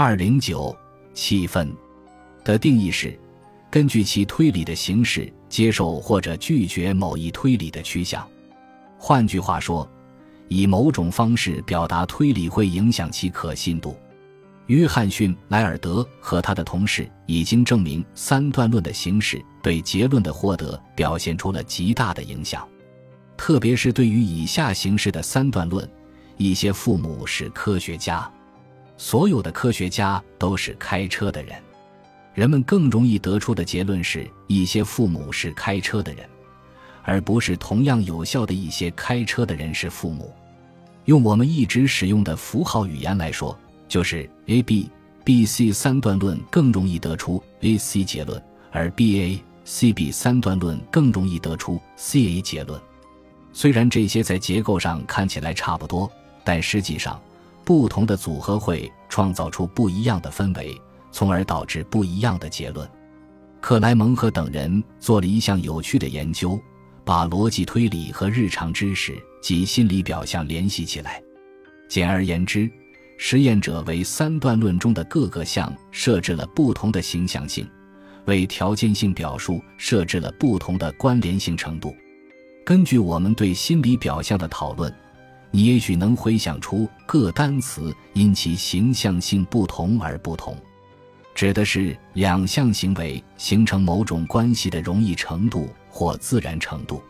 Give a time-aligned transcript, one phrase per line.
[0.00, 0.72] 二零九
[1.12, 1.68] 气氛
[2.44, 3.18] 的定义是
[3.68, 8.24] 根据其推理的形式接受或者拒绝某一推理的趋向。
[8.96, 9.90] 换句话说，
[10.46, 13.96] 以某种方式表达推理会影响其可信度。
[14.66, 22.64] 约翰逊·莱尔德和他的同事已经证明，三段论的形式对结论的获得表现出了极大的影响，
[23.36, 25.90] 特别是对于以下形式的三段论：
[26.36, 28.30] 一些父母是科学家，
[28.98, 31.56] 所有的科学家都是开车的人。
[32.34, 36.28] 人们更容易得出的结论是一些父母是开车的人，
[37.02, 40.30] 而不是同样有效的一些开车的人是父母。
[41.06, 43.58] 用我们一直使用的符号语言来说。
[43.88, 44.90] 就是 A B
[45.24, 48.38] B C 三段论更容易得出 A C 结论，
[48.70, 52.78] 而 B A C B 三段论更容易得出 C A 结论。
[53.54, 56.12] 虽然这些在结构上看起来差不多，
[56.44, 57.18] 但实际上
[57.68, 60.74] 不同的组合会创造出不一样的氛围，
[61.12, 62.88] 从而导致不一样的结论。
[63.60, 66.58] 克莱蒙和等人做了一项有趣的研究，
[67.04, 71.22] 把逻辑推理和日常知识及心理表象联系起来。
[71.90, 72.70] 简而言之。
[73.18, 77.68] 实验者为三段论中的各个项设置了不同的形象性，
[78.24, 81.94] 为条件性表述设置了不同的关联性程度。
[82.64, 84.90] 根据我们对心理表象的讨论，
[85.50, 90.56] 你也许能回想出各单词因其形象性不同而不同，
[91.34, 97.02] 指的是两项行为形成某种关系的容易程度或自然程度。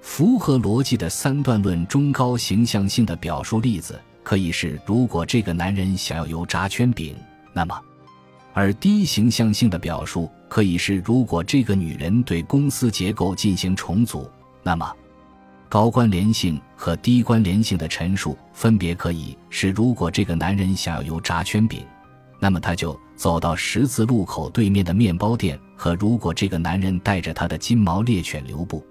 [0.00, 4.00] 符合逻辑的三段论中高形象性的表述例子。
[4.24, 7.16] 可以是，如果这个男人想要油炸圈饼，
[7.54, 7.74] 那么；
[8.52, 14.30] 而低形象性的表述可以是，如果这个女人对公司结构进行重组，
[14.62, 14.86] 那么；
[15.68, 21.84] 高关联性和低关联性的陈述分别可以是，如果这个男人想要油炸圈饼，
[22.40, 28.82] 那么他就走到十字路口对面的面包店；和如果这个男人带着他的金毛猎犬留步，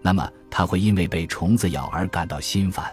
[0.00, 2.90] 那么他会因为被虫子咬而感到心烦。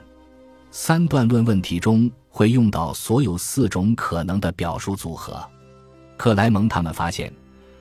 [0.70, 5.42] 三段论问题中会用到所有四种可能的表述组合。
[6.18, 7.34] 克莱蒙他们发现，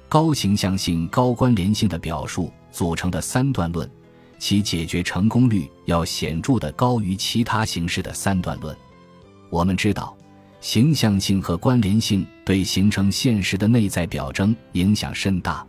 [0.08, 3.90] 高形象性、高关联性的表述组成的三段论，
[4.38, 8.76] 其解决成功率要显著的高于其他形式的三段论。
[9.50, 10.16] 我们知道，
[10.60, 15.66] 形象性和关联性对形成现实的内在表征影响甚大，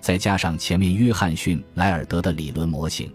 [0.00, 3.10] 再加上前面约翰逊·莱尔德的理论模型。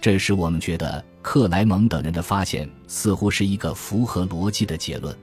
[0.00, 5.16] 这使我们觉得克莱蒙等人的发现似乎是一个符合逻辑的结论。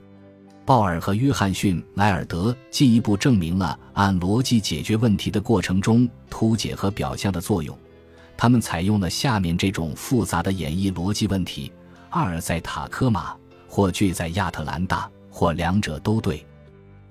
[0.66, 7.76] 鲍尔和约翰逊·莱尔德进一步证明了按逻辑解决问题的过程中图解和表象的作用。
[8.36, 11.72] 他们采用了下面这种复杂的演绎逻辑问题：
[12.10, 13.34] 二在塔科马，
[13.66, 16.44] 或聚在亚特兰大，或两者都对；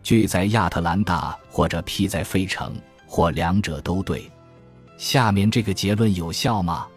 [0.04, 2.76] 聚在亚特兰大，或者 P 在费城，
[3.08, 4.30] 或两者都对。
[4.98, 6.88] 下面这个结论有效吗？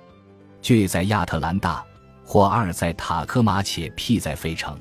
[0.60, 1.84] 聚在亚特兰大，
[2.24, 4.78] 或二在塔科马，且 P 在费城。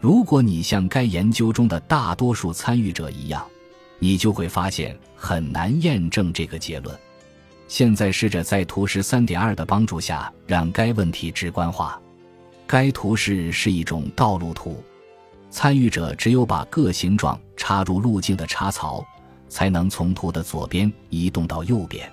[0.00, 3.44] 如果你像该研究中的大多数参与者一样，
[3.98, 6.94] 你就会发现很难验证这个结论。
[7.68, 12.00] 现在试着在图示三点二的帮助下让该问题直观化。
[12.66, 14.82] 该图示是一种道路图，
[15.50, 19.04] 参与者只有把各形状插入路径的插槽，
[19.48, 22.10] 才能从图的左边移动到右边。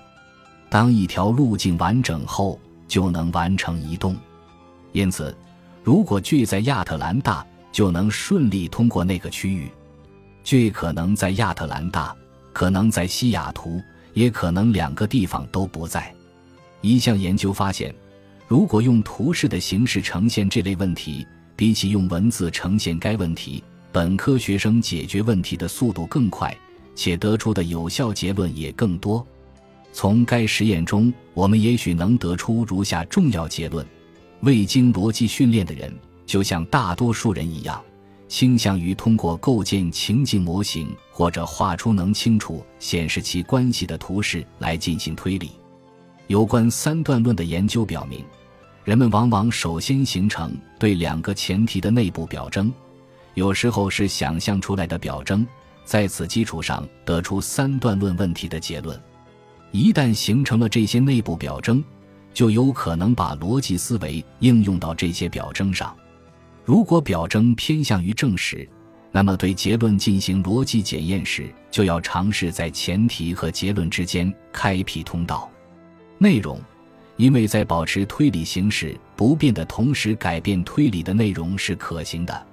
[0.68, 4.16] 当一条路径完整后，就能完成移动，
[4.92, 5.36] 因此，
[5.82, 9.70] 如果聚在亚特兰大，就能顺利通过那个区域。
[10.42, 12.14] 聚可能在亚特兰大，
[12.52, 13.80] 可能在西雅图，
[14.14, 16.12] 也可能两个地方都不在。
[16.80, 17.94] 一项研究发现，
[18.48, 21.26] 如果用图示的形式呈现这类问题，
[21.56, 26.56] 比起用文字呈现该问题，本科学生解决问题的速度更快，
[26.94, 29.26] 且得出的有效结论也更多。
[29.92, 33.86] 从该实验中，我们也许能得出如下重要结论：
[34.40, 35.92] 未经逻辑训练的人，
[36.26, 37.80] 就像大多数人一样，
[38.34, 45.52] 倾向于通过构建情境模型或者画出能清楚显示其关系的图示来进行推理。
[46.26, 48.24] 有关三段论的研究表明，
[48.82, 52.72] 人们往往首先形成对两个前提的内部表征，
[53.34, 55.46] 有时候是想象出来的表征，
[55.84, 59.00] 在此基础上得出三段论问题的结论。
[59.70, 61.84] 一旦形成了这些内部表征，
[62.32, 65.94] 就有可能把逻辑思维应用到这些表征上。
[66.64, 68.66] 如果表征偏向于证实，
[69.12, 75.50] 那么对结论进行逻辑检验时，就要尝试在前提和结论之间开辟通道。
[76.16, 76.58] 内容，
[77.16, 82.46] 因为在保持推理形式不变的同时改变推理的内容是可行的，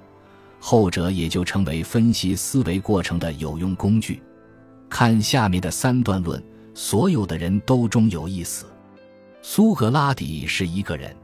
[0.59, 4.21] 后者也就成为分析思维过程的有用工具。
[4.89, 6.43] 看下面的三段论：
[6.73, 8.65] 所有的人都终有一死。
[9.41, 11.15] 苏格拉底是一个人，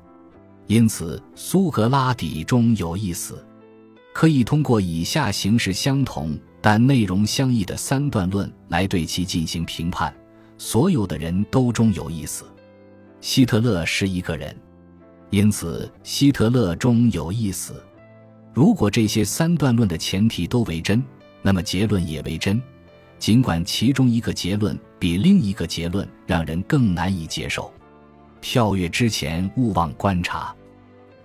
[0.68, 3.44] 因此苏格拉底终有一死。
[4.14, 10.14] 可以通过以下形式相同但内容相异的三段论来对其进行评判：
[10.58, 12.46] 所有的人都终有一死。
[13.22, 14.56] 希特勒是一个人，
[15.30, 17.82] 因此希特勒终有一死。
[18.54, 21.04] 如果这些三段论的前提都为真，
[21.44, 22.60] 那么结论也为真，
[23.20, 27.72] 尽管其中一个结论比另一个结论让人更难以接受。
[28.42, 30.56] 跳跃之前，勿忘观察。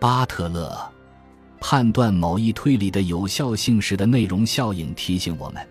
[0.02, 0.76] 巴特勒
[1.60, 5.64] 判断某一推理的有效性时的内容效应提醒我们：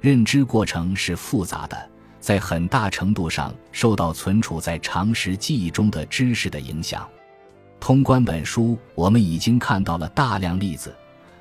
[0.00, 1.88] 认知过程是复杂的，
[2.18, 7.08] 在很大程度上受到存储在常识记忆中的知识的影响。
[7.78, 10.92] 通关本书，我们已经看到了大量例子，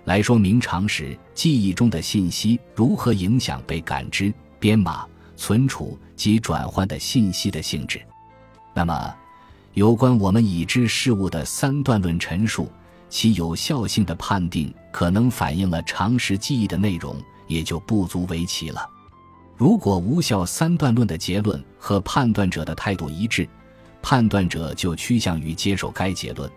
[0.04, 8.00] 来说明常识记忆中的信息如何影响被感知、编码、存储及转换的信息的性质。
[8.76, 9.16] 那么，
[9.78, 12.68] 有关我们已知事物的三段论陈述，
[13.10, 17.16] 其有效性的判定可能反映了常识记忆的内容，
[17.46, 18.90] 也就不足为奇了。
[19.56, 23.48] 如果无效三段论的结论和判断者的态度一致，
[24.02, 26.50] 判断者就趋向于接受该结论。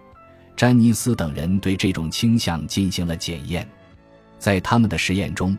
[0.57, 3.69] 詹尼斯等人对这种倾向进行了检验，
[4.39, 5.55] 在他们的实验中，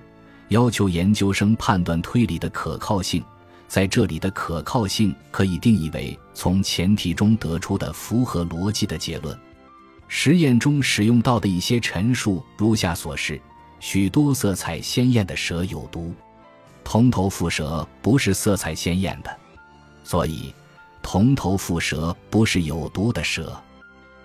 [0.48, 3.24] 要求研究生判断推理的可靠性。
[3.68, 9.38] 在这里的可靠性可以定义为从前提中得出的符合逻辑的结论。
[10.07, 13.42] 实验中使用到的一些陈述如下所示：
[13.80, 16.13] 许多色彩鲜艳的蛇有毒，
[16.83, 19.36] 铜头蝮蛇不是色彩鲜艳的，
[20.04, 20.54] 所以
[21.01, 23.56] 铜头蝮蛇不是有毒的蛇。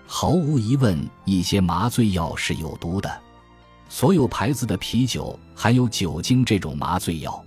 [0.05, 3.21] 毫无疑问，一些麻醉药是有毒的，
[3.89, 7.43] 所有牌子的啤酒含有酒精这种麻醉药，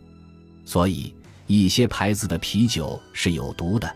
[0.65, 1.15] 所以。
[1.47, 3.93] 一些牌子的啤酒是有毒的，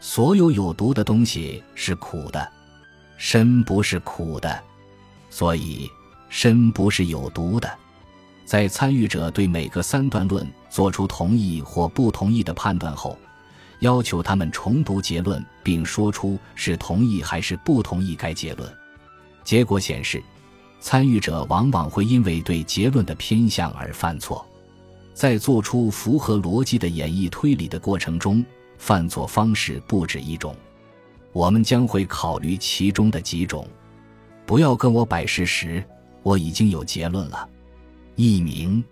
[0.00, 2.48] 所有有毒的东西是苦的，
[3.16, 4.62] 身不是苦的，
[5.28, 5.90] 所以
[6.28, 7.68] 身不是有毒的。
[8.44, 13.18] 在参与者对每个三段论做出同意或不同意的判断后，
[13.80, 18.72] 要求他们重读结论，并说出是同意还是不同意该结论。
[19.44, 20.22] 结果显示，
[20.80, 24.46] 参与者往往会因为对结论的偏向而犯错。
[25.12, 28.44] 在做出符合逻辑的演绎推理的过程中，
[28.78, 30.56] 犯错方式不止一种。
[31.32, 33.68] 我们将会考虑其中的几种。
[34.46, 35.84] 不要跟我摆事实，
[36.22, 37.46] 我已经有结论了。
[38.16, 38.82] 一名。